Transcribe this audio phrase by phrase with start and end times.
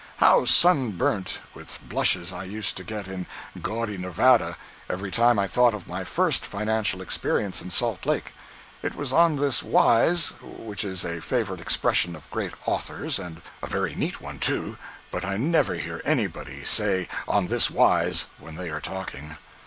[0.17, 3.27] How sunburnt with blushes I used to get in
[3.61, 4.57] gaudy Nevada,
[4.89, 8.33] every time I thought of my first financial experience in Salt Lake.
[8.81, 13.67] It was on this wise (which is a favorite expression of great authors, and a
[13.67, 14.79] very neat one, too,
[15.11, 19.37] but I never hear anybody say on this wise when they are talking).